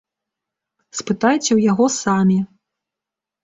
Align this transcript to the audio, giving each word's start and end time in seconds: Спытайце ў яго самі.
Спытайце 1.01 1.47
ў 1.53 1.59
яго 1.71 1.85
самі. 2.01 2.39